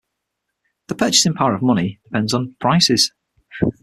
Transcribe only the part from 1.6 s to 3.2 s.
money depends on prices.